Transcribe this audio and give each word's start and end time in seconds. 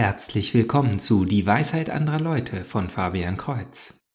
Herzlich 0.00 0.54
willkommen 0.54 1.00
zu 1.00 1.24
Die 1.24 1.44
Weisheit 1.44 1.90
anderer 1.90 2.20
Leute 2.20 2.64
von 2.64 2.88
Fabian 2.88 3.36
Kreuz. 3.36 4.06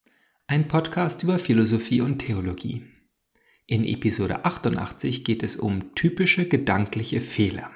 Ein 0.46 0.66
Podcast 0.66 1.22
über 1.22 1.38
Philosophie 1.38 2.00
und 2.00 2.20
Theologie. 2.20 2.86
In 3.66 3.84
Episode 3.84 4.46
88 4.46 5.26
geht 5.26 5.42
es 5.42 5.56
um 5.56 5.94
typische 5.94 6.48
gedankliche 6.48 7.20
Fehler. 7.20 7.70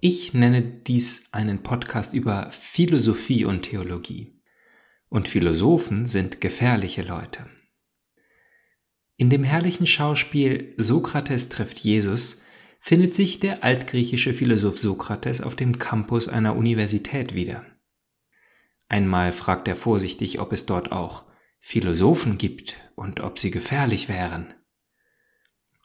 Ich 0.00 0.32
nenne 0.32 0.62
dies 0.62 1.28
einen 1.32 1.62
Podcast 1.62 2.14
über 2.14 2.50
Philosophie 2.52 3.44
und 3.44 3.64
Theologie. 3.64 4.35
Und 5.08 5.28
Philosophen 5.28 6.06
sind 6.06 6.40
gefährliche 6.40 7.02
Leute. 7.02 7.48
In 9.16 9.30
dem 9.30 9.44
herrlichen 9.44 9.86
Schauspiel 9.86 10.74
Sokrates 10.76 11.48
trifft 11.48 11.78
Jesus 11.78 12.42
findet 12.80 13.14
sich 13.14 13.40
der 13.40 13.64
altgriechische 13.64 14.34
Philosoph 14.34 14.78
Sokrates 14.78 15.40
auf 15.40 15.56
dem 15.56 15.78
Campus 15.78 16.28
einer 16.28 16.54
Universität 16.54 17.34
wieder. 17.34 17.64
Einmal 18.88 19.32
fragt 19.32 19.66
er 19.68 19.76
vorsichtig, 19.76 20.38
ob 20.38 20.52
es 20.52 20.66
dort 20.66 20.92
auch 20.92 21.24
Philosophen 21.58 22.38
gibt 22.38 22.76
und 22.94 23.20
ob 23.20 23.38
sie 23.38 23.50
gefährlich 23.50 24.08
wären. 24.08 24.54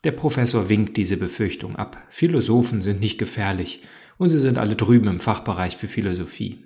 Der 0.04 0.12
Professor 0.12 0.68
winkt 0.68 0.96
diese 0.96 1.16
Befürchtung 1.16 1.76
ab. 1.76 1.96
Philosophen 2.10 2.82
sind 2.82 3.00
nicht 3.00 3.18
gefährlich 3.18 3.82
und 4.18 4.30
sie 4.30 4.38
sind 4.38 4.58
alle 4.58 4.76
drüben 4.76 5.08
im 5.08 5.20
Fachbereich 5.20 5.76
für 5.76 5.88
Philosophie. 5.88 6.64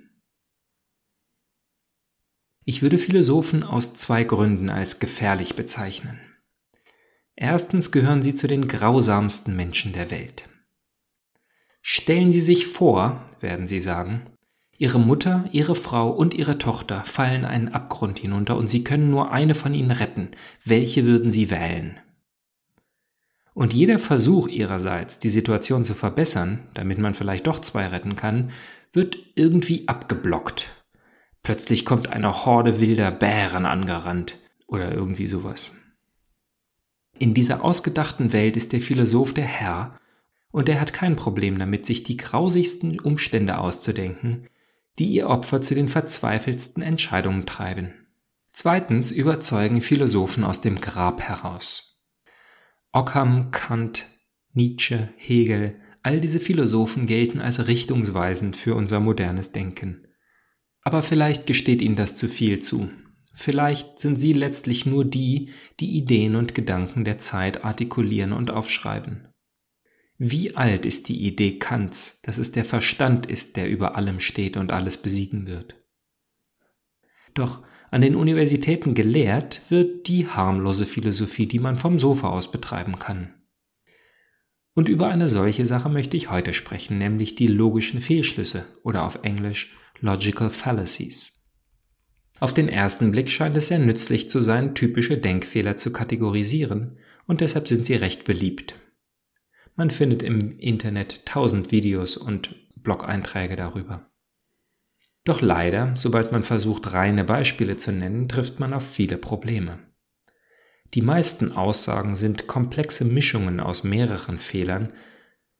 Ich 2.68 2.82
würde 2.82 2.98
Philosophen 2.98 3.62
aus 3.62 3.94
zwei 3.94 4.24
Gründen 4.24 4.70
als 4.70 4.98
gefährlich 4.98 5.54
bezeichnen. 5.54 6.18
Erstens 7.36 7.92
gehören 7.92 8.24
sie 8.24 8.34
zu 8.34 8.48
den 8.48 8.66
grausamsten 8.66 9.54
Menschen 9.54 9.92
der 9.92 10.10
Welt. 10.10 10.48
Stellen 11.80 12.32
Sie 12.32 12.40
sich 12.40 12.66
vor, 12.66 13.24
werden 13.38 13.68
Sie 13.68 13.80
sagen, 13.80 14.22
Ihre 14.78 14.98
Mutter, 14.98 15.48
Ihre 15.52 15.76
Frau 15.76 16.10
und 16.10 16.34
Ihre 16.34 16.58
Tochter 16.58 17.04
fallen 17.04 17.44
einen 17.44 17.68
Abgrund 17.68 18.18
hinunter 18.18 18.56
und 18.56 18.66
Sie 18.68 18.82
können 18.82 19.10
nur 19.10 19.30
eine 19.30 19.54
von 19.54 19.72
ihnen 19.72 19.92
retten. 19.92 20.30
Welche 20.64 21.04
würden 21.04 21.30
Sie 21.30 21.50
wählen? 21.50 22.00
Und 23.54 23.74
jeder 23.74 24.00
Versuch 24.00 24.48
Ihrerseits, 24.48 25.20
die 25.20 25.30
Situation 25.30 25.84
zu 25.84 25.94
verbessern, 25.94 26.58
damit 26.74 26.98
man 26.98 27.14
vielleicht 27.14 27.46
doch 27.46 27.60
zwei 27.60 27.86
retten 27.86 28.16
kann, 28.16 28.50
wird 28.92 29.16
irgendwie 29.36 29.86
abgeblockt 29.86 30.68
Plötzlich 31.46 31.84
kommt 31.84 32.08
eine 32.08 32.44
Horde 32.44 32.80
wilder 32.80 33.12
Bären 33.12 33.66
angerannt 33.66 34.36
oder 34.66 34.90
irgendwie 34.90 35.28
sowas. 35.28 35.76
In 37.20 37.34
dieser 37.34 37.62
ausgedachten 37.62 38.32
Welt 38.32 38.56
ist 38.56 38.72
der 38.72 38.80
Philosoph 38.80 39.32
der 39.32 39.44
Herr 39.44 39.96
und 40.50 40.68
er 40.68 40.80
hat 40.80 40.92
kein 40.92 41.14
Problem 41.14 41.56
damit, 41.56 41.86
sich 41.86 42.02
die 42.02 42.16
grausigsten 42.16 42.98
Umstände 42.98 43.58
auszudenken, 43.58 44.48
die 44.98 45.06
ihr 45.06 45.28
Opfer 45.28 45.62
zu 45.62 45.76
den 45.76 45.88
verzweifeltsten 45.88 46.82
Entscheidungen 46.82 47.46
treiben. 47.46 47.94
Zweitens 48.48 49.12
überzeugen 49.12 49.82
Philosophen 49.82 50.42
aus 50.42 50.62
dem 50.62 50.80
Grab 50.80 51.20
heraus. 51.22 51.96
Ockham, 52.90 53.52
Kant, 53.52 54.08
Nietzsche, 54.52 55.10
Hegel, 55.16 55.76
all 56.02 56.20
diese 56.20 56.40
Philosophen 56.40 57.06
gelten 57.06 57.40
als 57.40 57.68
richtungsweisend 57.68 58.56
für 58.56 58.74
unser 58.74 58.98
modernes 58.98 59.52
Denken. 59.52 60.05
Aber 60.86 61.02
vielleicht 61.02 61.48
gesteht 61.48 61.82
ihnen 61.82 61.96
das 61.96 62.14
zu 62.14 62.28
viel 62.28 62.60
zu. 62.60 62.88
Vielleicht 63.34 63.98
sind 63.98 64.20
sie 64.20 64.32
letztlich 64.32 64.86
nur 64.86 65.04
die, 65.04 65.50
die 65.80 65.96
Ideen 65.96 66.36
und 66.36 66.54
Gedanken 66.54 67.04
der 67.04 67.18
Zeit 67.18 67.64
artikulieren 67.64 68.32
und 68.32 68.52
aufschreiben. 68.52 69.26
Wie 70.16 70.54
alt 70.54 70.86
ist 70.86 71.08
die 71.08 71.26
Idee 71.26 71.58
Kants, 71.58 72.22
dass 72.22 72.38
es 72.38 72.52
der 72.52 72.64
Verstand 72.64 73.26
ist, 73.26 73.56
der 73.56 73.68
über 73.68 73.96
allem 73.96 74.20
steht 74.20 74.56
und 74.56 74.70
alles 74.70 75.02
besiegen 75.02 75.48
wird? 75.48 75.74
Doch 77.34 77.64
an 77.90 78.00
den 78.00 78.14
Universitäten 78.14 78.94
gelehrt 78.94 79.62
wird 79.70 80.06
die 80.06 80.28
harmlose 80.28 80.86
Philosophie, 80.86 81.46
die 81.46 81.58
man 81.58 81.76
vom 81.76 81.98
Sofa 81.98 82.28
aus 82.28 82.52
betreiben 82.52 83.00
kann. 83.00 83.34
Und 84.74 84.88
über 84.88 85.08
eine 85.08 85.28
solche 85.28 85.66
Sache 85.66 85.88
möchte 85.88 86.16
ich 86.16 86.30
heute 86.30 86.54
sprechen, 86.54 86.96
nämlich 86.98 87.34
die 87.34 87.48
logischen 87.48 88.00
Fehlschlüsse 88.00 88.66
oder 88.84 89.04
auf 89.04 89.24
Englisch 89.24 89.74
Logical 90.00 90.50
Fallacies. 90.50 91.44
Auf 92.38 92.52
den 92.52 92.68
ersten 92.68 93.12
Blick 93.12 93.30
scheint 93.30 93.56
es 93.56 93.68
sehr 93.68 93.78
nützlich 93.78 94.28
zu 94.28 94.40
sein, 94.40 94.74
typische 94.74 95.16
Denkfehler 95.16 95.76
zu 95.76 95.92
kategorisieren, 95.92 96.98
und 97.26 97.40
deshalb 97.40 97.66
sind 97.66 97.86
sie 97.86 97.94
recht 97.94 98.24
beliebt. 98.24 98.74
Man 99.74 99.90
findet 99.90 100.22
im 100.22 100.58
Internet 100.58 101.26
tausend 101.26 101.72
Videos 101.72 102.16
und 102.16 102.54
Blog-Einträge 102.76 103.56
darüber. 103.56 104.10
Doch 105.24 105.40
leider, 105.40 105.92
sobald 105.96 106.30
man 106.30 106.44
versucht, 106.44 106.92
reine 106.92 107.24
Beispiele 107.24 107.76
zu 107.76 107.90
nennen, 107.90 108.28
trifft 108.28 108.60
man 108.60 108.72
auf 108.72 108.88
viele 108.88 109.18
Probleme. 109.18 109.78
Die 110.94 111.02
meisten 111.02 111.52
Aussagen 111.52 112.14
sind 112.14 112.46
komplexe 112.46 113.04
Mischungen 113.04 113.60
aus 113.60 113.82
mehreren 113.82 114.38
Fehlern, 114.38 114.92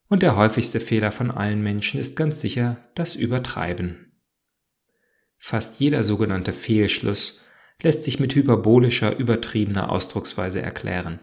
und 0.09 0.23
der 0.23 0.37
häufigste 0.37 0.79
Fehler 0.79 1.11
von 1.11 1.31
allen 1.31 1.61
Menschen 1.61 1.99
ist 1.99 2.15
ganz 2.15 2.39
sicher 2.39 2.77
das 2.95 3.15
Übertreiben. 3.15 4.06
Fast 5.37 5.79
jeder 5.79 6.03
sogenannte 6.03 6.53
Fehlschluss 6.53 7.41
lässt 7.81 8.03
sich 8.03 8.19
mit 8.19 8.35
hyperbolischer, 8.35 9.17
übertriebener 9.17 9.91
Ausdrucksweise 9.91 10.61
erklären. 10.61 11.19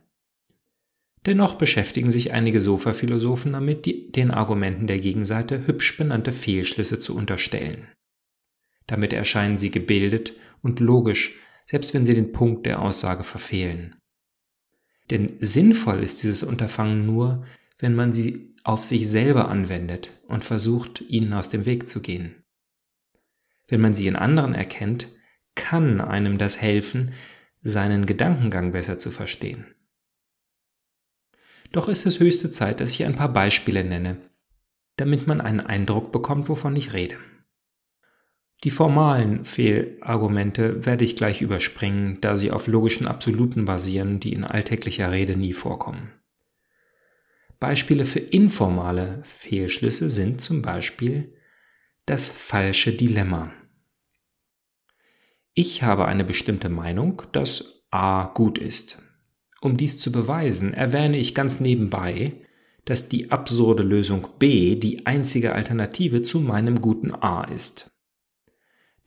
Dennoch 1.27 1.55
beschäftigen 1.55 2.11
sich 2.11 2.33
einige 2.33 2.61
Sofa-Philosophen 2.61 3.53
damit, 3.53 3.87
die, 3.87 4.13
den 4.13 4.31
Argumenten 4.31 4.87
der 4.87 4.99
Gegenseite 4.99 5.67
hübsch 5.67 5.97
benannte 5.97 6.33
Fehlschlüsse 6.33 6.99
zu 6.99 7.17
unterstellen. 7.17 7.89
Damit 8.87 9.13
erscheinen 9.15 9.57
sie 9.57 9.71
gebildet 9.71 10.35
und 10.63 10.81
logisch, 10.81 11.37
selbst 11.67 11.95
wenn 11.95 12.05
sie 12.05 12.15
den 12.15 12.33
Punkt 12.33 12.67
der 12.67 12.83
Aussage 12.83 13.25
verfehlen. 13.25 13.97
Denn 15.11 15.33
sinnvoll 15.41 16.03
ist 16.03 16.23
dieses 16.23 16.43
Unterfangen 16.43 17.07
nur, 17.07 17.47
wenn 17.79 17.95
man 17.95 18.13
sie 18.13 18.55
auf 18.63 18.85
sich 18.85 19.09
selber 19.09 19.49
anwendet 19.49 20.11
und 20.29 20.45
versucht, 20.45 21.03
ihnen 21.09 21.33
aus 21.33 21.49
dem 21.49 21.67
Weg 21.67 21.89
zu 21.89 22.01
gehen. 22.01 22.44
Wenn 23.69 23.81
man 23.81 23.95
sie 23.95 24.07
in 24.07 24.17
anderen 24.17 24.55
erkennt, 24.55 25.09
kann 25.55 26.01
einem 26.01 26.39
das 26.39 26.61
helfen, 26.61 27.15
seinen 27.63 28.07
Gedankengang 28.07 28.73
besser 28.73 28.99
zu 28.99 29.11
verstehen. 29.11 29.67
Doch 31.73 31.89
ist 31.89 32.07
es 32.07 32.21
höchste 32.21 32.51
Zeit, 32.51 32.81
dass 32.81 32.93
ich 32.93 33.05
ein 33.05 33.17
paar 33.17 33.33
Beispiele 33.33 33.83
nenne, 33.83 34.19
damit 34.97 35.27
man 35.27 35.41
einen 35.41 35.61
Eindruck 35.61 36.13
bekommt, 36.13 36.49
wovon 36.49 36.77
ich 36.77 36.93
rede. 36.93 37.17
Die 38.63 38.71
formalen 38.71 39.45
Fehlargumente 39.45 40.87
werde 40.87 41.05
ich 41.05 41.17
gleich 41.17 41.43
überspringen, 41.43 42.19
da 42.21 42.37
sie 42.37 42.51
auf 42.51 42.67
logischen 42.67 43.07
Absoluten 43.07 43.65
basieren, 43.65 44.21
die 44.21 44.33
in 44.33 44.45
alltäglicher 44.45 45.11
Rede 45.11 45.37
nie 45.37 45.53
vorkommen. 45.53 46.13
Beispiele 47.61 48.05
für 48.05 48.21
informale 48.21 49.21
Fehlschlüsse 49.23 50.11
sind 50.11 50.41
zum 50.41 50.63
Beispiel 50.63 51.35
das 52.07 52.29
falsche 52.29 52.93
Dilemma. 52.93 53.51
Ich 55.55 55.83
habe 55.83 56.05
eine 56.05 56.25
bestimmte 56.25 56.69
Meinung, 56.69 57.23
dass 57.33 57.87
A 57.91 58.27
gut 58.35 58.59
ist. 58.59 58.99
Um 59.63 59.79
dies 59.79 59.99
zu 60.01 60.13
beweisen, 60.13 60.75
erwähne 60.75 61.17
ich 61.17 61.35
ganz 61.35 61.61
nebenbei, 61.61 62.43
dass 62.85 63.09
die 63.09 63.31
absurde 63.31 63.83
Lösung 63.83 64.29
B 64.39 64.77
die 64.77 65.07
einzige 65.07 65.55
Alternative 65.55 66.21
zu 66.21 66.41
meinem 66.41 66.83
guten 66.83 67.15
A 67.15 67.45
ist. 67.45 67.91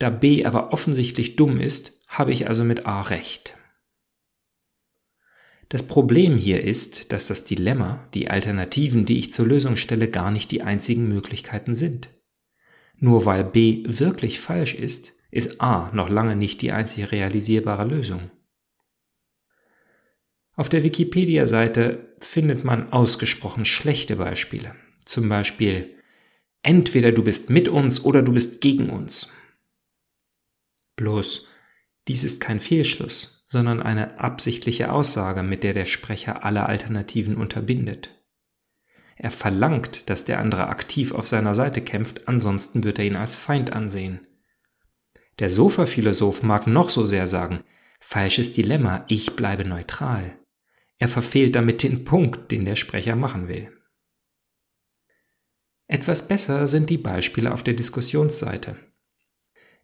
Da 0.00 0.10
B 0.10 0.44
aber 0.44 0.72
offensichtlich 0.72 1.36
dumm 1.36 1.60
ist, 1.60 2.00
habe 2.08 2.32
ich 2.32 2.48
also 2.48 2.64
mit 2.64 2.86
A 2.86 3.02
recht. 3.02 3.56
Das 5.68 5.86
Problem 5.86 6.36
hier 6.36 6.64
ist, 6.64 7.12
dass 7.12 7.28
das 7.28 7.44
Dilemma, 7.44 8.08
die 8.14 8.28
Alternativen, 8.28 9.04
die 9.04 9.18
ich 9.18 9.30
zur 9.30 9.46
Lösung 9.46 9.76
stelle, 9.76 10.08
gar 10.08 10.32
nicht 10.32 10.50
die 10.50 10.62
einzigen 10.62 11.06
Möglichkeiten 11.08 11.76
sind. 11.76 12.17
Nur 13.00 13.24
weil 13.26 13.44
B 13.44 13.84
wirklich 13.86 14.40
falsch 14.40 14.74
ist, 14.74 15.14
ist 15.30 15.60
A 15.60 15.90
noch 15.92 16.08
lange 16.08 16.36
nicht 16.36 16.62
die 16.62 16.72
einzig 16.72 17.12
realisierbare 17.12 17.84
Lösung. 17.84 18.30
Auf 20.54 20.68
der 20.68 20.82
Wikipedia-Seite 20.82 22.16
findet 22.18 22.64
man 22.64 22.92
ausgesprochen 22.92 23.64
schlechte 23.64 24.16
Beispiele. 24.16 24.74
Zum 25.04 25.28
Beispiel, 25.28 25.94
entweder 26.62 27.12
du 27.12 27.22
bist 27.22 27.50
mit 27.50 27.68
uns 27.68 28.04
oder 28.04 28.22
du 28.22 28.32
bist 28.32 28.60
gegen 28.60 28.90
uns. 28.90 29.30
Bloß, 30.96 31.48
dies 32.08 32.24
ist 32.24 32.40
kein 32.40 32.58
Fehlschluss, 32.58 33.44
sondern 33.46 33.80
eine 33.80 34.18
absichtliche 34.18 34.90
Aussage, 34.90 35.44
mit 35.44 35.62
der 35.62 35.74
der 35.74 35.84
Sprecher 35.84 36.44
alle 36.44 36.66
Alternativen 36.66 37.36
unterbindet. 37.36 38.17
Er 39.18 39.32
verlangt, 39.32 40.08
dass 40.08 40.24
der 40.24 40.38
andere 40.38 40.68
aktiv 40.68 41.12
auf 41.12 41.26
seiner 41.26 41.54
Seite 41.54 41.80
kämpft, 41.82 42.28
ansonsten 42.28 42.84
wird 42.84 43.00
er 43.00 43.04
ihn 43.04 43.16
als 43.16 43.34
Feind 43.34 43.72
ansehen. 43.72 44.26
Der 45.40 45.50
Sofa-Philosoph 45.50 46.42
mag 46.42 46.66
noch 46.66 46.88
so 46.88 47.04
sehr 47.04 47.26
sagen, 47.26 47.62
Falsches 48.00 48.52
Dilemma, 48.52 49.04
ich 49.08 49.34
bleibe 49.34 49.64
neutral. 49.64 50.38
Er 50.98 51.08
verfehlt 51.08 51.56
damit 51.56 51.82
den 51.82 52.04
Punkt, 52.04 52.52
den 52.52 52.64
der 52.64 52.76
Sprecher 52.76 53.16
machen 53.16 53.48
will. 53.48 53.72
Etwas 55.88 56.28
besser 56.28 56.68
sind 56.68 56.90
die 56.90 56.98
Beispiele 56.98 57.52
auf 57.52 57.62
der 57.62 57.74
Diskussionsseite. 57.74 58.76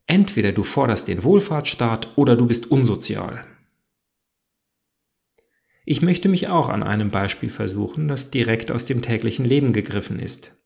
Entweder 0.07 0.53
du 0.53 0.63
forderst 0.63 1.09
den 1.09 1.25
Wohlfahrtsstaat 1.25 2.17
oder 2.17 2.37
du 2.37 2.47
bist 2.47 2.71
unsozial. 2.71 3.47
Ich 5.85 6.01
möchte 6.01 6.29
mich 6.29 6.49
auch 6.49 6.71
an 6.71 6.83
einem 6.83 7.11
Beispiel 7.11 7.51
versuchen, 7.51 8.09
das 8.09 8.31
direkt 8.31 8.71
aus 8.71 8.87
dem 8.87 9.03
täglichen 9.03 9.45
Leben 9.45 9.73
gegriffen 9.73 10.19
ist. 10.19 10.57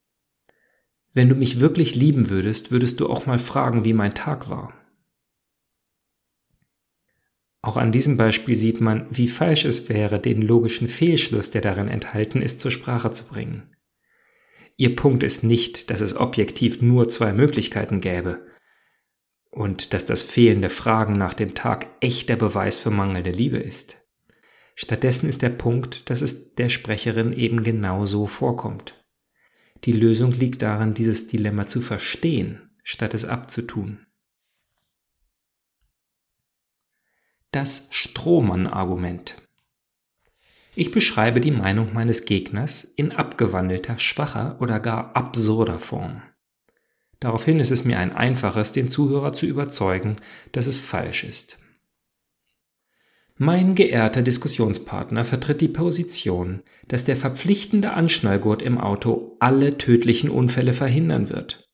Wenn 1.12 1.28
du 1.28 1.34
mich 1.34 1.58
wirklich 1.58 1.96
lieben 1.96 2.30
würdest, 2.30 2.70
würdest 2.70 3.00
du 3.00 3.08
auch 3.08 3.26
mal 3.26 3.38
fragen, 3.38 3.84
wie 3.84 3.94
mein 3.94 4.14
Tag 4.14 4.48
war. 4.48 4.72
Auch 7.60 7.76
an 7.76 7.90
diesem 7.90 8.16
Beispiel 8.16 8.54
sieht 8.54 8.80
man, 8.80 9.06
wie 9.10 9.26
falsch 9.26 9.64
es 9.64 9.88
wäre, 9.88 10.20
den 10.20 10.42
logischen 10.42 10.86
Fehlschluss, 10.86 11.50
der 11.50 11.60
darin 11.60 11.88
enthalten 11.88 12.40
ist, 12.40 12.60
zur 12.60 12.70
Sprache 12.70 13.10
zu 13.10 13.26
bringen. 13.26 13.74
Ihr 14.76 14.94
Punkt 14.94 15.24
ist 15.24 15.42
nicht, 15.42 15.90
dass 15.90 16.00
es 16.00 16.16
objektiv 16.16 16.80
nur 16.80 17.08
zwei 17.08 17.32
Möglichkeiten 17.32 18.00
gäbe 18.00 18.46
und 19.50 19.92
dass 19.92 20.06
das 20.06 20.22
fehlende 20.22 20.68
Fragen 20.68 21.14
nach 21.14 21.34
dem 21.34 21.56
Tag 21.56 21.88
echter 22.00 22.36
Beweis 22.36 22.78
für 22.78 22.90
mangelnde 22.90 23.32
Liebe 23.32 23.58
ist. 23.58 24.07
Stattdessen 24.80 25.28
ist 25.28 25.42
der 25.42 25.48
Punkt, 25.48 26.08
dass 26.08 26.22
es 26.22 26.54
der 26.54 26.68
Sprecherin 26.68 27.32
eben 27.32 27.64
genau 27.64 28.06
so 28.06 28.28
vorkommt. 28.28 29.04
Die 29.82 29.90
Lösung 29.90 30.30
liegt 30.30 30.62
darin, 30.62 30.94
dieses 30.94 31.26
Dilemma 31.26 31.66
zu 31.66 31.80
verstehen, 31.80 32.70
statt 32.84 33.12
es 33.12 33.24
abzutun. 33.24 34.06
Das 37.50 37.88
Strohmann-Argument. 37.90 39.42
Ich 40.76 40.92
beschreibe 40.92 41.40
die 41.40 41.50
Meinung 41.50 41.92
meines 41.92 42.24
Gegners 42.24 42.84
in 42.84 43.10
abgewandelter, 43.10 43.98
schwacher 43.98 44.60
oder 44.60 44.78
gar 44.78 45.16
absurder 45.16 45.80
Form. 45.80 46.22
Daraufhin 47.18 47.58
ist 47.58 47.72
es 47.72 47.84
mir 47.84 47.98
ein 47.98 48.12
einfaches, 48.12 48.74
den 48.74 48.88
Zuhörer 48.88 49.32
zu 49.32 49.44
überzeugen, 49.44 50.14
dass 50.52 50.68
es 50.68 50.78
falsch 50.78 51.24
ist. 51.24 51.58
Mein 53.40 53.76
geehrter 53.76 54.22
Diskussionspartner 54.22 55.24
vertritt 55.24 55.60
die 55.60 55.68
Position, 55.68 56.64
dass 56.88 57.04
der 57.04 57.14
verpflichtende 57.14 57.92
Anschnallgurt 57.92 58.62
im 58.62 58.78
Auto 58.78 59.36
alle 59.38 59.78
tödlichen 59.78 60.28
Unfälle 60.28 60.72
verhindern 60.72 61.28
wird. 61.28 61.68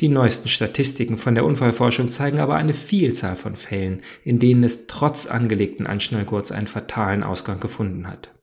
Die 0.00 0.08
neuesten 0.08 0.48
Statistiken 0.48 1.16
von 1.16 1.36
der 1.36 1.44
Unfallforschung 1.44 2.08
zeigen 2.08 2.40
aber 2.40 2.56
eine 2.56 2.74
Vielzahl 2.74 3.36
von 3.36 3.54
Fällen, 3.54 4.02
in 4.24 4.40
denen 4.40 4.64
es 4.64 4.88
trotz 4.88 5.26
angelegten 5.26 5.86
Anschnallgurts 5.86 6.50
einen 6.50 6.66
fatalen 6.66 7.22
Ausgang 7.22 7.60
gefunden 7.60 8.08
hat. 8.08 8.34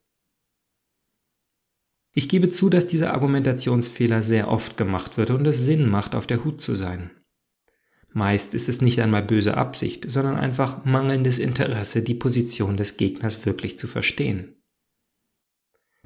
Ich 2.13 2.29
gebe 2.29 2.47
zu, 2.47 2.69
dass 2.69 2.87
dieser 2.87 3.13
Argumentationsfehler 3.13 4.21
sehr 4.21 4.47
oft 4.47 4.77
gemacht 4.77 5.17
wird 5.17 5.29
und 5.29 5.45
es 5.45 5.65
Sinn 5.65 5.89
macht, 5.89 6.15
auf 6.15 6.25
der 6.25 6.45
Hut 6.45 6.61
zu 6.61 6.73
sein. 6.73 7.11
Meist 8.17 8.53
ist 8.53 8.69
es 8.69 8.79
nicht 8.79 9.01
einmal 9.01 9.23
böse 9.23 9.57
Absicht, 9.57 10.09
sondern 10.09 10.37
einfach 10.37 10.85
mangelndes 10.85 11.37
Interesse, 11.37 12.01
die 12.01 12.13
Position 12.13 12.77
des 12.77 12.95
Gegners 12.95 13.45
wirklich 13.45 13.77
zu 13.77 13.87
verstehen. 13.87 14.55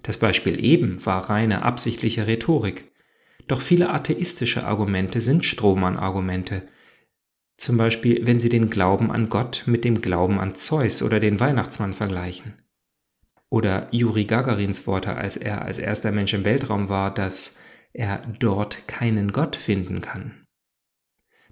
Das 0.01 0.17
Beispiel 0.17 0.63
eben 0.63 1.05
war 1.05 1.29
reine 1.29 1.61
absichtliche 1.61 2.25
Rhetorik, 2.25 2.91
doch 3.47 3.61
viele 3.61 3.91
atheistische 3.91 4.63
Argumente 4.63 5.21
sind 5.21 5.45
Strohmann-Argumente, 5.45 6.67
zum 7.57 7.77
Beispiel 7.77 8.25
wenn 8.25 8.39
sie 8.39 8.49
den 8.49 8.71
Glauben 8.71 9.11
an 9.11 9.29
Gott 9.29 9.65
mit 9.67 9.85
dem 9.85 10.01
Glauben 10.01 10.39
an 10.39 10.55
Zeus 10.55 11.03
oder 11.03 11.19
den 11.19 11.39
Weihnachtsmann 11.39 11.93
vergleichen. 11.93 12.59
Oder 13.51 13.87
Juri 13.91 14.25
Gagarins 14.25 14.87
Worte, 14.87 15.15
als 15.15 15.37
er 15.37 15.61
als 15.61 15.77
erster 15.77 16.11
Mensch 16.11 16.33
im 16.33 16.43
Weltraum 16.43 16.89
war, 16.89 17.13
dass 17.13 17.59
er 17.93 18.25
dort 18.39 18.87
keinen 18.87 19.31
Gott 19.31 19.55
finden 19.55 20.01
kann. 20.01 20.47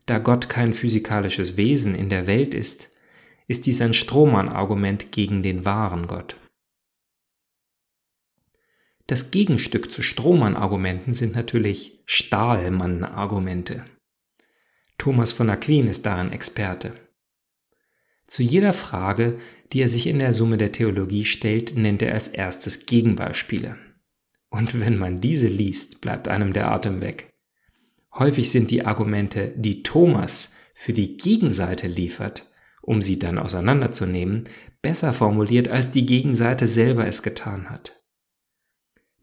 Da 0.07 0.19
Gott 0.19 0.47
kein 0.47 0.73
physikalisches 0.73 1.57
Wesen 1.57 1.93
in 1.93 2.09
der 2.09 2.27
Welt 2.27 2.53
ist, 2.53 2.95
ist 3.47 3.65
dies 3.65 3.81
ein 3.81 3.93
Strohmann-Argument 3.93 5.11
gegen 5.11 5.43
den 5.43 5.65
wahren 5.65 6.07
Gott. 6.07 6.37
Das 9.05 9.31
Gegenstück 9.31 9.91
zu 9.91 10.01
Strohmann-Argumenten 10.01 11.13
sind 11.13 11.35
natürlich 11.35 12.03
Stahlmann-Argumente. 12.05 13.83
Thomas 14.97 15.33
von 15.33 15.49
Aquin 15.49 15.87
ist 15.87 16.05
darin 16.05 16.31
Experte. 16.31 16.95
Zu 18.25 18.43
jeder 18.43 18.73
Frage, 18.73 19.39
die 19.73 19.81
er 19.81 19.89
sich 19.89 20.07
in 20.07 20.19
der 20.19 20.33
Summe 20.33 20.57
der 20.57 20.71
Theologie 20.71 21.25
stellt, 21.25 21.75
nennt 21.75 22.01
er 22.01 22.13
als 22.13 22.29
erstes 22.29 22.85
Gegenbeispiele. 22.85 23.77
Und 24.49 24.79
wenn 24.79 24.97
man 24.97 25.17
diese 25.17 25.47
liest, 25.47 25.99
bleibt 25.99 26.29
einem 26.29 26.53
der 26.53 26.71
Atem 26.71 27.01
weg. 27.01 27.29
Häufig 28.19 28.51
sind 28.51 28.71
die 28.71 28.85
Argumente, 28.85 29.53
die 29.55 29.83
Thomas 29.83 30.55
für 30.73 30.93
die 30.93 31.17
Gegenseite 31.17 31.87
liefert, 31.87 32.51
um 32.81 33.01
sie 33.01 33.19
dann 33.19 33.37
auseinanderzunehmen, 33.37 34.49
besser 34.81 35.13
formuliert, 35.13 35.69
als 35.69 35.91
die 35.91 36.05
Gegenseite 36.05 36.67
selber 36.67 37.05
es 37.05 37.21
getan 37.21 37.69
hat. 37.69 38.03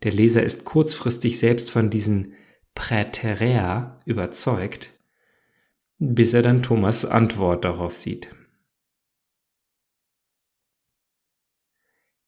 Der 0.02 0.12
Leser 0.12 0.42
ist 0.42 0.64
kurzfristig 0.64 1.38
selbst 1.38 1.70
von 1.70 1.90
diesen 1.90 2.34
Präterea 2.74 3.98
überzeugt, 4.04 5.00
bis 5.98 6.34
er 6.34 6.42
dann 6.42 6.62
Thomas 6.62 7.04
Antwort 7.04 7.64
darauf 7.64 7.96
sieht. 7.96 8.34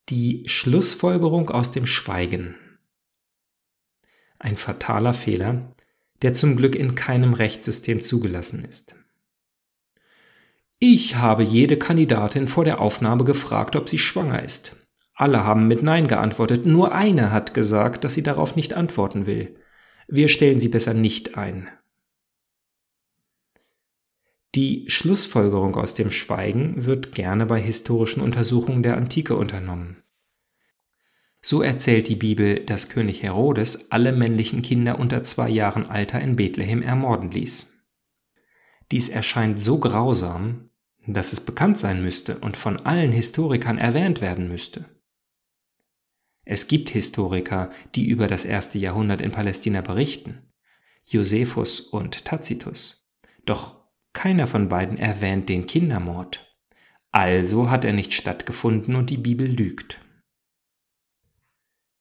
Die 0.09 0.45
Schlussfolgerung 0.47 1.51
aus 1.51 1.73
dem 1.73 1.85
Schweigen. 1.85 2.55
Ein 4.39 4.57
fataler 4.57 5.15
Fehler, 5.15 5.76
der 6.23 6.33
zum 6.33 6.57
Glück 6.57 6.75
in 6.75 6.95
keinem 6.95 7.35
Rechtssystem 7.35 8.03
zugelassen 8.03 8.65
ist. 8.65 8.95
Ich 10.79 11.17
habe 11.17 11.43
jede 11.43 11.79
Kandidatin 11.79 12.49
vor 12.49 12.65
der 12.65 12.81
Aufnahme 12.81 13.25
gefragt, 13.25 13.77
ob 13.77 13.89
sie 13.89 13.99
schwanger 13.99 14.43
ist. 14.43 14.77
Alle 15.15 15.45
haben 15.45 15.67
mit 15.69 15.83
Nein 15.83 16.09
geantwortet, 16.09 16.67
nur 16.67 16.93
eine 16.93 17.33
hat 17.33 17.55
gesagt, 17.55 18.05
dass 18.05 18.15
sie 18.15 18.23
darauf 18.23 18.57
nicht 18.57 18.75
antworten 18.75 19.27
will. 19.27 19.57
Wir 20.09 20.29
stellen 20.29 20.61
sie 20.61 20.69
besser 20.69 20.93
nicht 20.93 21.39
ein. 21.39 21.71
Die 24.55 24.85
Schlussfolgerung 24.89 25.77
aus 25.77 25.95
dem 25.95 26.11
Schweigen 26.11 26.87
wird 26.87 27.13
gerne 27.13 27.47
bei 27.47 27.61
historischen 27.61 28.23
Untersuchungen 28.23 28.83
der 28.83 28.97
Antike 28.97 29.37
unternommen. 29.37 30.03
So 31.49 31.63
erzählt 31.63 32.09
die 32.09 32.17
Bibel, 32.17 32.65
dass 32.65 32.89
König 32.89 33.23
Herodes 33.23 33.93
alle 33.93 34.11
männlichen 34.11 34.63
Kinder 34.63 34.99
unter 34.99 35.23
zwei 35.23 35.49
Jahren 35.49 35.89
Alter 35.89 36.21
in 36.21 36.35
Bethlehem 36.35 36.83
ermorden 36.83 37.31
ließ. 37.31 37.85
Dies 38.91 39.09
erscheint 39.09 39.61
so 39.61 39.79
grausam, 39.79 40.71
dass 41.07 41.33
es 41.33 41.47
bekannt 41.47 41.79
sein 41.79 42.03
müsste 42.03 42.41
und 42.41 42.57
von 42.57 42.85
allen 42.85 43.13
Historikern 43.13 43.79
erwähnt 43.79 44.21
werden 44.21 44.49
müsste. 44.49 44.87
Es 46.45 46.67
gibt 46.67 46.91
Historiker, 46.91 47.71
die 47.95 48.09
über 48.09 48.27
das 48.27 48.45
erste 48.45 48.81
Jahrhundert 48.81 49.21
in 49.21 49.31
Palästina 49.31 49.83
berichten, 49.83 50.51
Josephus 51.05 51.79
und 51.79 52.25
Tacitus. 52.25 53.09
Doch 53.45 53.85
keiner 54.13 54.49
von 54.49 54.69
beiden 54.69 54.99
erwähnt 54.99 55.49
den 55.49 55.67
Kindermord. 55.69 56.53
Also 57.13 57.71
hat 57.71 57.85
er 57.85 57.93
nicht 57.93 58.15
stattgefunden 58.15 58.97
und 58.97 59.11
die 59.11 59.17
Bibel 59.17 59.47
lügt. 59.47 60.01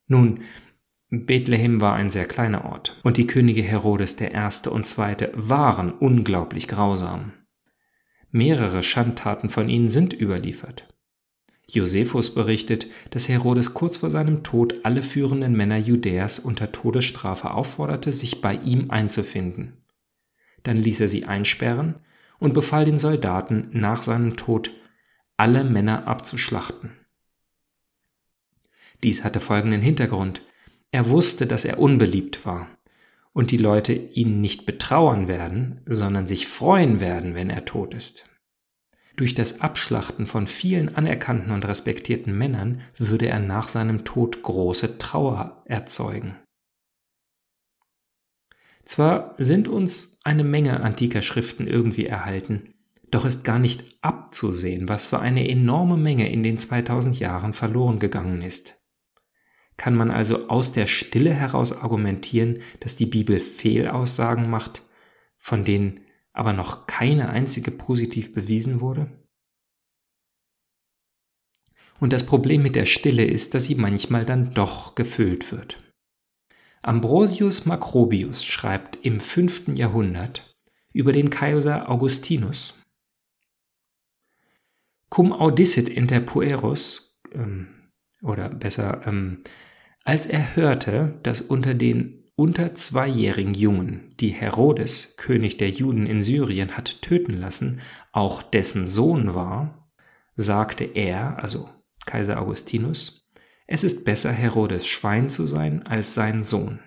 Nun, 0.07 0.41
Bethlehem 1.09 1.81
war 1.81 1.93
ein 1.93 2.09
sehr 2.09 2.25
kleiner 2.25 2.65
Ort, 2.65 2.99
und 3.03 3.17
die 3.17 3.27
Könige 3.27 3.61
Herodes 3.61 4.19
I. 4.19 4.29
und 4.69 4.97
II. 4.97 5.29
waren 5.33 5.91
unglaublich 5.91 6.67
grausam. 6.67 7.33
Mehrere 8.31 8.83
Schandtaten 8.83 9.49
von 9.49 9.69
ihnen 9.69 9.87
sind 9.87 10.13
überliefert. 10.13 10.87
Josephus 11.67 12.33
berichtet, 12.33 12.87
dass 13.09 13.29
Herodes 13.29 13.73
kurz 13.73 13.97
vor 13.97 14.11
seinem 14.11 14.43
Tod 14.43 14.81
alle 14.83 15.01
führenden 15.01 15.53
Männer 15.55 15.77
Judäas 15.77 16.39
unter 16.39 16.71
Todesstrafe 16.71 17.51
aufforderte, 17.51 18.11
sich 18.11 18.41
bei 18.41 18.55
ihm 18.55 18.91
einzufinden. 18.91 19.85
Dann 20.63 20.77
ließ 20.77 20.99
er 20.99 21.07
sie 21.07 21.25
einsperren 21.25 21.95
und 22.39 22.53
befahl 22.53 22.85
den 22.85 22.99
Soldaten 22.99 23.69
nach 23.71 24.03
seinem 24.03 24.35
Tod, 24.35 24.71
alle 25.37 25.63
Männer 25.63 26.07
abzuschlachten. 26.07 26.91
Dies 29.03 29.23
hatte 29.23 29.39
folgenden 29.39 29.81
Hintergrund. 29.81 30.41
Er 30.91 31.09
wusste, 31.09 31.47
dass 31.47 31.65
er 31.65 31.79
unbeliebt 31.79 32.45
war 32.45 32.67
und 33.33 33.51
die 33.51 33.57
Leute 33.57 33.93
ihn 33.93 34.39
nicht 34.39 34.65
betrauern 34.65 35.27
werden, 35.27 35.81
sondern 35.85 36.25
sich 36.25 36.47
freuen 36.47 37.01
werden, 37.01 37.35
wenn 37.35 37.49
er 37.49 37.65
tot 37.65 37.93
ist. 37.93 38.29
Durch 39.17 39.33
das 39.33 39.61
Abschlachten 39.61 40.27
von 40.27 40.47
vielen 40.47 40.95
anerkannten 40.95 41.51
und 41.51 41.65
respektierten 41.65 42.37
Männern 42.37 42.81
würde 42.97 43.27
er 43.27 43.39
nach 43.39 43.67
seinem 43.67 44.03
Tod 44.05 44.41
große 44.41 44.97
Trauer 44.97 45.63
erzeugen. 45.65 46.35
Zwar 48.85 49.35
sind 49.37 49.67
uns 49.67 50.19
eine 50.23 50.43
Menge 50.43 50.81
antiker 50.81 51.21
Schriften 51.21 51.67
irgendwie 51.67 52.05
erhalten, 52.05 52.73
Doch 53.11 53.23
ist 53.23 53.43
gar 53.43 53.59
nicht 53.59 53.97
abzusehen, 54.01 54.89
was 54.89 55.07
für 55.07 55.19
eine 55.19 55.47
enorme 55.47 55.95
Menge 55.95 56.29
in 56.29 56.43
den 56.43 56.57
2000 56.57 57.17
Jahren 57.19 57.53
verloren 57.53 57.99
gegangen 57.99 58.41
ist. 58.41 58.84
Kann 59.77 59.95
man 59.95 60.11
also 60.11 60.47
aus 60.47 60.71
der 60.71 60.87
Stille 60.87 61.33
heraus 61.33 61.73
argumentieren, 61.73 62.59
dass 62.79 62.95
die 62.95 63.05
Bibel 63.05 63.39
Fehlaussagen 63.39 64.49
macht, 64.49 64.83
von 65.37 65.63
denen 65.63 66.01
aber 66.31 66.53
noch 66.53 66.87
keine 66.87 67.29
einzige 67.29 67.71
positiv 67.71 68.33
bewiesen 68.33 68.81
wurde? 68.81 69.11
Und 71.99 72.13
das 72.13 72.25
Problem 72.25 72.61
mit 72.61 72.75
der 72.75 72.85
Stille 72.85 73.25
ist, 73.25 73.53
dass 73.53 73.65
sie 73.65 73.75
manchmal 73.75 74.25
dann 74.25 74.53
doch 74.53 74.95
gefüllt 74.95 75.51
wird. 75.51 75.81
Ambrosius 76.81 77.65
Macrobius 77.65 78.43
schreibt 78.43 78.97
im 79.03 79.19
5. 79.19 79.69
Jahrhundert 79.75 80.55
über 80.93 81.11
den 81.11 81.29
Kaiser 81.29 81.89
Augustinus. 81.89 82.81
Cum 85.09 85.33
audissit 85.33 85.89
inter 85.89 86.19
pueros, 86.19 87.19
ähm, 87.31 87.84
oder 88.25 88.49
besser, 88.49 89.01
ähm, 89.05 89.43
als 90.03 90.25
er 90.25 90.55
hörte, 90.55 91.19
dass 91.23 91.41
unter 91.41 91.73
den 91.73 92.21
unter 92.35 92.75
zweijährigen 92.75 93.53
Jungen, 93.53 94.13
die 94.19 94.29
Herodes, 94.29 95.15
König 95.15 95.57
der 95.57 95.69
Juden 95.69 96.05
in 96.05 96.21
Syrien, 96.21 96.75
hat 96.75 97.01
töten 97.01 97.39
lassen, 97.39 97.79
auch 98.11 98.43
dessen 98.43 98.85
Sohn 98.85 99.33
war, 99.33 99.89
sagte 100.35 100.83
er, 100.83 101.39
also 101.41 101.69
Kaiser 102.05 102.41
Augustinus, 102.41 103.25
es 103.67 103.83
ist 103.83 104.03
besser, 104.03 104.31
Herodes 104.31 104.85
Schwein 104.85 105.29
zu 105.29 105.45
sein 105.47 105.87
als 105.87 106.13
sein 106.13 106.43
Sohn. 106.43 106.79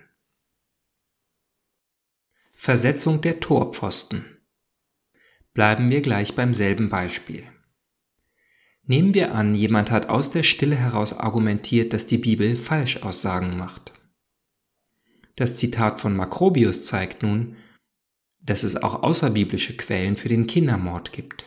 Versetzung 2.53 3.21
der 3.21 3.39
Torpfosten. 3.39 4.25
Bleiben 5.53 5.89
wir 5.89 6.01
gleich 6.01 6.35
beim 6.35 6.53
selben 6.53 6.89
Beispiel. 6.89 7.43
Nehmen 8.89 9.13
wir 9.13 9.35
an, 9.35 9.53
jemand 9.53 9.91
hat 9.91 10.09
aus 10.09 10.31
der 10.31 10.41
Stille 10.41 10.75
heraus 10.75 11.13
argumentiert, 11.13 11.93
dass 11.93 12.07
die 12.07 12.17
Bibel 12.17 12.55
Falschaussagen 12.55 13.55
macht. 13.55 13.93
Das 15.35 15.57
Zitat 15.57 15.99
von 15.99 16.15
Makrobius 16.15 16.85
zeigt 16.85 17.21
nun, 17.21 17.55
dass 18.41 18.63
es 18.63 18.77
auch 18.81 19.03
außerbiblische 19.03 19.77
Quellen 19.77 20.17
für 20.17 20.27
den 20.27 20.47
Kindermord 20.47 21.13
gibt. 21.13 21.45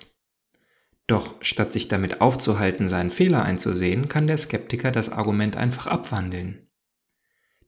Doch 1.09 1.35
statt 1.41 1.73
sich 1.73 1.89
damit 1.89 2.21
aufzuhalten, 2.21 2.89
seinen 2.89 3.11
Fehler 3.11 3.43
einzusehen, 3.43 4.09
kann 4.09 4.29
der 4.29 4.37
Skeptiker 4.37 4.93
das 4.93 5.11
Argument 5.11 5.57
einfach 5.57 5.89
abwandeln. 5.89 6.69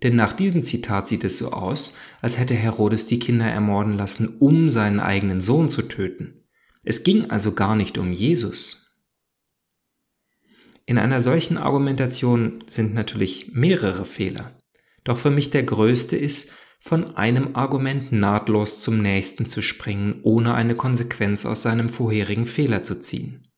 Denn 0.05 0.15
nach 0.15 0.35
diesem 0.35 0.63
Zitat 0.63 1.09
sieht 1.09 1.25
es 1.25 1.37
so 1.37 1.51
aus, 1.51 1.97
als 2.21 2.39
hätte 2.39 2.55
Herodes 2.55 3.09
die 3.09 3.19
Kinder 3.19 3.47
ermorden 3.51 3.95
lassen, 3.95 4.37
um 4.39 4.71
seinen 4.71 5.01
eigenen 5.01 5.41
Sohn 5.41 5.69
zu 5.69 5.83
töten. 5.83 6.45
Es 6.85 7.03
ging 7.03 7.29
also 7.29 7.55
gar 7.55 7.75
nicht 7.75 7.99
um 7.99 8.13
Jesus. 8.13 8.84
In 10.87 10.99
einer 10.99 11.21
solchen 11.21 11.57
Argumentation 11.57 12.63
sind 12.67 12.95
natürlich 12.95 13.53
mehrere 13.53 14.05
Fehler. 14.05 14.59
Doch 15.03 15.17
für 15.17 15.31
mich 15.31 15.51
der 15.51 15.63
größte 15.63 16.17
ist, 16.17 16.53
von 16.81 17.17
einem 17.17 17.57
Argument 17.57 18.13
nahtlos 18.13 18.83
zum 18.83 18.99
nächsten 18.99 19.47
zu 19.47 19.63
springen, 19.63 20.21
ohne 20.23 20.53
eine 20.53 20.75
Konsequenz 20.75 21.47
aus 21.47 21.63
seinem 21.63 21.89
vorherigen 21.89 22.45
Fehler 22.45 22.85
zu 22.85 23.01
ziehen. 23.01 23.49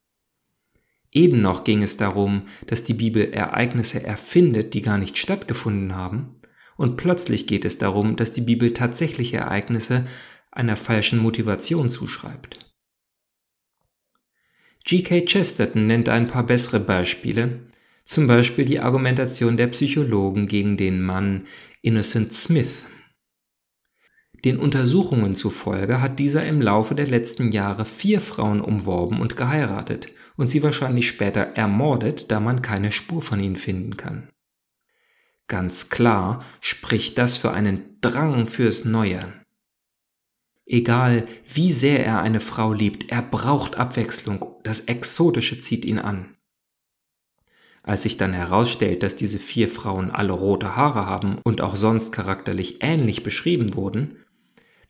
Eben 1.11 1.41
noch 1.41 1.65
ging 1.65 1.83
es 1.83 1.97
darum, 1.97 2.47
dass 2.67 2.85
die 2.85 2.93
Bibel 2.93 3.33
Ereignisse 3.33 4.01
erfindet, 4.01 4.73
die 4.73 4.81
gar 4.81 4.97
nicht 4.97 5.17
stattgefunden 5.17 5.95
haben, 5.95 6.39
und 6.77 6.95
plötzlich 6.95 7.47
geht 7.47 7.65
es 7.65 7.79
darum, 7.79 8.15
dass 8.15 8.33
die 8.33 8.41
Bibel 8.41 8.71
tatsächliche 8.71 9.37
Ereignisse 9.37 10.05
einer 10.51 10.75
falschen 10.75 11.19
Motivation 11.19 11.89
zuschreibt. 11.89 12.66
G.K. 14.87 15.25
Chesterton 15.25 15.85
nennt 15.85 16.07
ein 16.07 16.27
paar 16.27 16.45
bessere 16.45 16.79
Beispiele, 16.79 17.59
zum 18.05 18.25
Beispiel 18.25 18.63
die 18.63 18.79
Argumentation 18.79 19.57
der 19.57 19.67
Psychologen 19.67 20.47
gegen 20.47 20.77
den 20.77 21.01
Mann 21.01 21.45
Innocent 21.81 22.31
Smith. 22.31 22.85
Den 24.45 24.57
Untersuchungen 24.57 25.35
zufolge 25.35 25.99
hat 25.99 26.19
dieser 26.19 26.45
im 26.45 26.61
Laufe 26.61 26.95
der 26.95 27.07
letzten 27.07 27.51
Jahre 27.51 27.83
vier 27.83 28.21
Frauen 28.21 28.61
umworben 28.61 29.19
und 29.19 29.35
geheiratet 29.35 30.07
und 30.37 30.47
sie 30.47 30.63
wahrscheinlich 30.63 31.09
später 31.09 31.41
ermordet, 31.41 32.31
da 32.31 32.39
man 32.39 32.61
keine 32.61 32.93
Spur 32.93 33.21
von 33.21 33.41
ihnen 33.41 33.57
finden 33.57 33.97
kann. 33.97 34.29
Ganz 35.47 35.89
klar 35.89 36.45
spricht 36.61 37.17
das 37.17 37.35
für 37.35 37.51
einen 37.51 37.97
Drang 37.99 38.47
fürs 38.47 38.85
Neue, 38.85 39.33
Egal 40.69 41.27
wie 41.45 41.71
sehr 41.71 42.05
er 42.05 42.21
eine 42.21 42.41
Frau 42.41 42.73
liebt, 42.73 43.09
er 43.09 43.21
braucht 43.21 43.77
Abwechslung, 43.77 44.45
das 44.63 44.81
Exotische 44.81 45.59
zieht 45.59 45.85
ihn 45.85 45.97
an. 45.97 46.35
Als 47.83 48.03
sich 48.03 48.17
dann 48.17 48.33
herausstellt, 48.33 49.01
dass 49.01 49.15
diese 49.15 49.39
vier 49.39 49.69
Frauen 49.69 50.11
alle 50.11 50.33
rote 50.33 50.75
Haare 50.75 51.05
haben 51.05 51.37
und 51.45 51.61
auch 51.61 51.77
sonst 51.77 52.11
charakterlich 52.11 52.79
ähnlich 52.81 53.23
beschrieben 53.23 53.75
wurden, 53.75 54.17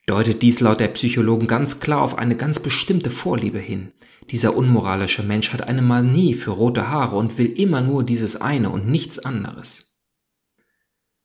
deutet 0.08 0.42
dies 0.42 0.62
laut 0.62 0.80
der 0.80 0.88
Psychologen 0.88 1.46
ganz 1.46 1.80
klar 1.80 2.02
auf 2.02 2.18
eine 2.18 2.36
ganz 2.36 2.60
bestimmte 2.60 3.12
Vorliebe 3.12 3.60
hin. 3.60 3.92
Dieser 4.32 4.58
unmoralische 4.58 5.22
Mensch 5.22 5.54
hat 5.54 5.68
eine 5.68 5.84
Manie 5.84 6.34
für 6.34 6.52
rote 6.52 6.90
Haare 6.90 7.18
und 7.18 7.38
will 7.38 7.54
immer 7.54 7.82
nur 7.82 8.04
dieses 8.04 8.42
eine 8.42 8.72
und 8.72 8.88
nichts 8.88 9.20
anderes. 9.20 9.87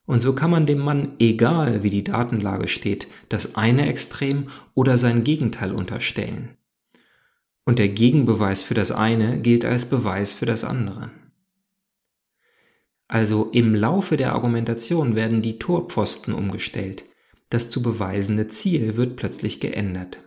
Und 0.04 0.20
so 0.20 0.34
kann 0.34 0.50
man 0.50 0.66
dem 0.66 0.78
Mann, 0.78 1.14
egal 1.18 1.82
wie 1.82 1.90
die 1.90 2.04
Datenlage 2.04 2.68
steht, 2.68 3.06
das 3.28 3.54
eine 3.54 3.86
Extrem 3.86 4.48
oder 4.74 4.98
sein 4.98 5.24
Gegenteil 5.24 5.72
unterstellen. 5.72 6.56
Und 7.64 7.78
der 7.78 7.88
Gegenbeweis 7.88 8.62
für 8.62 8.74
das 8.74 8.90
eine 8.90 9.40
gilt 9.40 9.64
als 9.64 9.88
Beweis 9.88 10.32
für 10.32 10.46
das 10.46 10.64
andere. 10.64 11.10
Also 13.06 13.50
im 13.52 13.74
Laufe 13.74 14.16
der 14.16 14.32
Argumentation 14.32 15.14
werden 15.14 15.42
die 15.42 15.58
Torpfosten 15.58 16.34
umgestellt. 16.34 17.04
Das 17.50 17.68
zu 17.68 17.82
beweisende 17.82 18.48
Ziel 18.48 18.96
wird 18.96 19.16
plötzlich 19.16 19.60
geändert. 19.60 20.18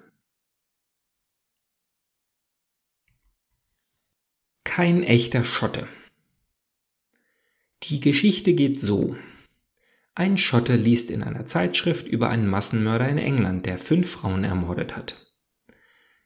Kein 4.63 5.03
echter 5.03 5.43
Schotte. 5.43 5.87
Die 7.83 7.99
Geschichte 7.99 8.53
geht 8.53 8.79
so. 8.79 9.15
Ein 10.17 10.37
Schotte 10.37 10.77
liest 10.77 11.11
in 11.11 11.23
einer 11.23 11.45
Zeitschrift 11.45 12.07
über 12.07 12.29
einen 12.29 12.47
Massenmörder 12.47 13.09
in 13.09 13.17
England, 13.17 13.65
der 13.65 13.77
fünf 13.77 14.09
Frauen 14.09 14.45
ermordet 14.45 14.95
hat. 14.95 15.29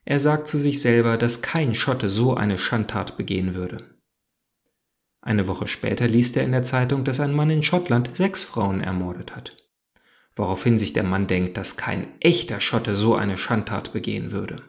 Er 0.04 0.20
sagt 0.20 0.46
zu 0.46 0.60
sich 0.60 0.80
selber, 0.80 1.16
dass 1.16 1.42
kein 1.42 1.74
Schotte 1.74 2.08
so 2.08 2.34
eine 2.34 2.56
Schandtat 2.56 3.16
begehen 3.16 3.54
würde. 3.54 4.00
Eine 5.22 5.48
Woche 5.48 5.66
später 5.66 6.06
liest 6.06 6.36
er 6.36 6.44
in 6.44 6.52
der 6.52 6.62
Zeitung, 6.62 7.04
dass 7.04 7.18
ein 7.18 7.34
Mann 7.34 7.50
in 7.50 7.64
Schottland 7.64 8.16
sechs 8.16 8.44
Frauen 8.44 8.80
ermordet 8.80 9.34
hat. 9.34 9.56
Woraufhin 10.36 10.78
sich 10.78 10.92
der 10.92 11.02
Mann 11.02 11.26
denkt, 11.26 11.56
dass 11.56 11.76
kein 11.76 12.18
echter 12.20 12.60
Schotte 12.60 12.94
so 12.94 13.16
eine 13.16 13.36
Schandtat 13.36 13.92
begehen 13.92 14.30
würde. 14.30 14.62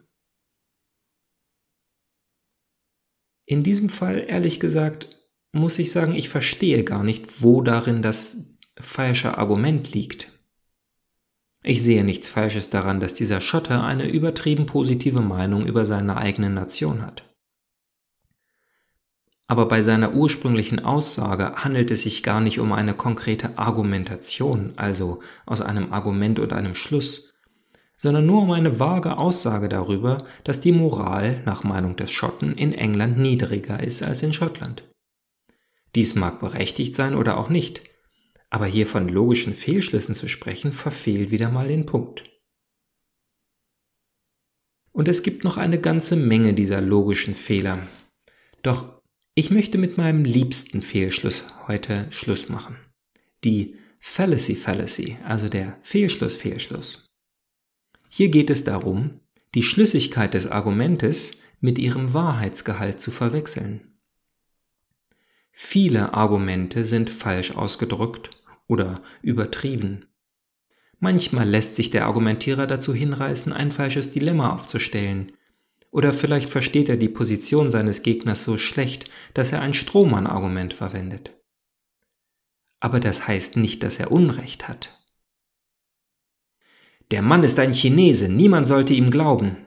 In 3.45 3.61
diesem 3.61 3.89
Fall, 3.89 4.25
ehrlich 4.27 4.59
gesagt, 4.59 5.29
muss 5.53 5.77
ich 5.77 5.91
sagen, 5.91 6.15
ich 6.15 6.29
verstehe 6.29 6.83
gar 6.83 7.03
nicht, 7.03 7.43
wo 7.43 7.61
darin 7.61 8.01
das 8.01 8.50
falsche 8.81 9.37
Argument 9.37 9.93
liegt. 9.93 10.31
Ich 11.63 11.83
sehe 11.83 12.03
nichts 12.03 12.27
Falsches 12.27 12.69
daran, 12.69 12.99
dass 12.99 13.13
dieser 13.13 13.39
Schotter 13.39 13.83
eine 13.83 14.09
übertrieben 14.09 14.65
positive 14.65 15.21
Meinung 15.21 15.65
über 15.65 15.85
seine 15.85 16.17
eigene 16.17 16.49
Nation 16.49 17.05
hat. 17.05 17.23
Aber 19.47 19.67
bei 19.67 19.81
seiner 19.81 20.13
ursprünglichen 20.13 20.79
Aussage 20.79 21.55
handelt 21.57 21.91
es 21.91 22.03
sich 22.03 22.23
gar 22.23 22.39
nicht 22.39 22.59
um 22.59 22.71
eine 22.71 22.93
konkrete 22.93 23.57
Argumentation, 23.57 24.73
also 24.77 25.21
aus 25.45 25.61
einem 25.61 25.91
Argument 25.91 26.39
und 26.39 26.53
einem 26.53 26.73
Schluss, 26.73 27.33
sondern 27.97 28.25
nur 28.25 28.43
um 28.43 28.51
eine 28.51 28.79
vage 28.79 29.17
Aussage 29.17 29.67
darüber, 29.67 30.25
dass 30.45 30.61
die 30.61 30.71
Moral 30.71 31.43
nach 31.45 31.63
Meinung 31.63 31.97
des 31.97 32.11
Schotten 32.11 32.53
in 32.53 32.73
England 32.73 33.17
niedriger 33.17 33.83
ist 33.83 34.01
als 34.01 34.23
in 34.23 34.33
Schottland. 34.33 34.83
Dies 35.95 36.15
mag 36.15 36.39
berechtigt 36.39 36.95
sein 36.95 37.13
oder 37.13 37.37
auch 37.37 37.49
nicht, 37.49 37.83
aber 38.51 38.65
hier 38.67 38.85
von 38.85 39.07
logischen 39.07 39.55
Fehlschlüssen 39.55 40.13
zu 40.13 40.27
sprechen, 40.27 40.73
verfehlt 40.73 41.31
wieder 41.31 41.49
mal 41.49 41.69
den 41.69 41.85
Punkt. 41.85 42.29
Und 44.91 45.07
es 45.07 45.23
gibt 45.23 45.45
noch 45.45 45.57
eine 45.57 45.79
ganze 45.79 46.17
Menge 46.17 46.53
dieser 46.53 46.81
logischen 46.81 47.33
Fehler. 47.33 47.87
Doch 48.61 49.01
ich 49.33 49.49
möchte 49.49 49.77
mit 49.77 49.97
meinem 49.97 50.25
liebsten 50.25 50.81
Fehlschluss 50.81 51.45
heute 51.67 52.07
Schluss 52.11 52.49
machen. 52.49 52.75
Die 53.45 53.77
Fallacy 53.99 54.55
Fallacy, 54.55 55.17
also 55.23 55.47
der 55.47 55.79
Fehlschluss 55.81 56.35
Fehlschluss. 56.35 57.05
Hier 58.09 58.27
geht 58.27 58.49
es 58.49 58.65
darum, 58.65 59.21
die 59.55 59.63
Schlüssigkeit 59.63 60.33
des 60.33 60.47
Argumentes 60.47 61.41
mit 61.61 61.79
ihrem 61.79 62.13
Wahrheitsgehalt 62.13 62.99
zu 62.99 63.11
verwechseln. 63.11 63.97
Viele 65.53 66.13
Argumente 66.13 66.83
sind 66.83 67.09
falsch 67.09 67.51
ausgedrückt 67.51 68.40
oder 68.71 69.03
übertrieben. 69.21 70.05
Manchmal 70.97 71.49
lässt 71.49 71.75
sich 71.75 71.89
der 71.89 72.05
Argumentierer 72.05 72.67
dazu 72.67 72.93
hinreißen, 72.93 73.51
ein 73.51 73.69
falsches 73.69 74.13
Dilemma 74.13 74.53
aufzustellen 74.53 75.33
Oder 75.91 76.13
vielleicht 76.13 76.49
versteht 76.49 76.87
er 76.87 76.95
die 76.95 77.09
Position 77.09 77.69
seines 77.69 78.01
Gegners 78.01 78.45
so 78.45 78.57
schlecht, 78.57 79.11
dass 79.33 79.51
er 79.51 79.59
ein 79.59 79.73
Strohmann-Argument 79.73 80.73
verwendet. 80.73 81.37
Aber 82.79 83.01
das 83.01 83.27
heißt 83.27 83.57
nicht, 83.57 83.83
dass 83.83 83.99
er 83.99 84.09
Unrecht 84.09 84.69
hat. 84.69 85.03
Der 87.11 87.21
Mann 87.21 87.43
ist 87.43 87.59
ein 87.59 87.73
Chinese, 87.73 88.29
niemand 88.31 88.67
sollte 88.67 88.93
ihm 88.93 89.09
glauben. 89.09 89.57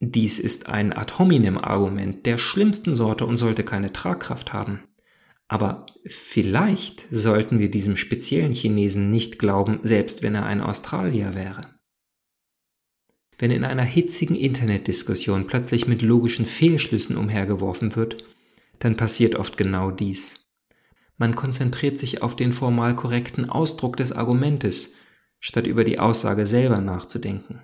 Dies 0.00 0.38
ist 0.38 0.68
ein 0.68 0.92
ad 0.92 1.14
hominem 1.18 1.56
Argument 1.56 2.26
der 2.26 2.36
schlimmsten 2.36 2.94
Sorte 2.94 3.24
und 3.24 3.38
sollte 3.38 3.64
keine 3.64 3.90
Tragkraft 3.90 4.52
haben. 4.52 4.82
Aber 5.48 5.86
vielleicht 6.06 7.06
sollten 7.10 7.58
wir 7.58 7.70
diesem 7.70 7.96
speziellen 7.96 8.52
Chinesen 8.52 9.10
nicht 9.10 9.38
glauben, 9.38 9.80
selbst 9.82 10.22
wenn 10.22 10.34
er 10.34 10.46
ein 10.46 10.60
Australier 10.60 11.34
wäre. 11.34 11.60
Wenn 13.38 13.50
in 13.50 13.64
einer 13.64 13.82
hitzigen 13.82 14.36
Internetdiskussion 14.36 15.46
plötzlich 15.46 15.86
mit 15.86 16.02
logischen 16.02 16.44
Fehlschlüssen 16.44 17.16
umhergeworfen 17.16 17.96
wird, 17.96 18.24
dann 18.78 18.96
passiert 18.96 19.34
oft 19.34 19.56
genau 19.56 19.90
dies. 19.90 20.50
Man 21.16 21.34
konzentriert 21.34 21.98
sich 21.98 22.22
auf 22.22 22.36
den 22.36 22.52
formal 22.52 22.96
korrekten 22.96 23.48
Ausdruck 23.48 23.96
des 23.96 24.12
Argumentes, 24.12 24.96
statt 25.40 25.66
über 25.66 25.84
die 25.84 25.98
Aussage 25.98 26.46
selber 26.46 26.78
nachzudenken. 26.78 27.60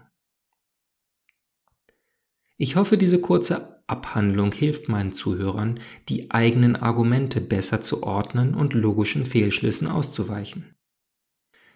Ich 2.56 2.76
hoffe, 2.76 2.98
diese 2.98 3.20
kurze 3.20 3.79
Abhandlung 3.90 4.52
hilft 4.52 4.88
meinen 4.88 5.12
Zuhörern, 5.12 5.80
die 6.08 6.30
eigenen 6.30 6.76
Argumente 6.76 7.40
besser 7.40 7.82
zu 7.82 8.02
ordnen 8.02 8.54
und 8.54 8.74
logischen 8.74 9.26
Fehlschlüssen 9.26 9.88
auszuweichen. 9.88 10.74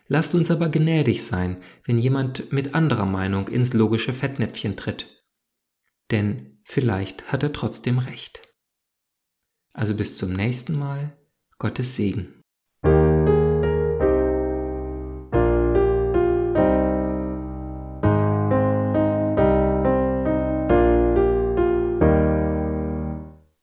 Lasst 0.07 0.35
uns 0.35 0.51
aber 0.51 0.69
gnädig 0.69 1.25
sein, 1.25 1.63
wenn 1.85 1.99
jemand 1.99 2.53
mit 2.53 2.75
anderer 2.75 3.07
Meinung 3.07 3.49
ins 3.49 3.73
logische 3.73 4.13
Fettnäpfchen 4.13 4.77
tritt. 4.77 5.25
Denn 6.11 6.61
vielleicht 6.65 7.33
hat 7.33 7.43
er 7.43 7.53
trotzdem 7.53 7.99
recht. 7.99 8.43
Also 9.73 9.95
bis 9.95 10.17
zum 10.19 10.33
nächsten 10.33 10.79
Mal, 10.79 11.17
Gottes 11.59 11.97
Segen. 11.97 12.44